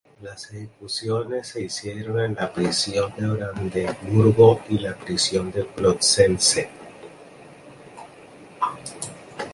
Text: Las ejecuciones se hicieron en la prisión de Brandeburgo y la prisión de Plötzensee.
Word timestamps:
Las 0.23 0.51
ejecuciones 0.51 1.49
se 1.49 1.61
hicieron 1.61 2.19
en 2.21 2.33
la 2.33 2.51
prisión 2.51 3.13
de 3.17 3.27
Brandeburgo 3.27 4.59
y 4.67 4.79
la 4.79 4.95
prisión 4.95 5.51
de 5.51 5.63
Plötzensee. 5.63 6.67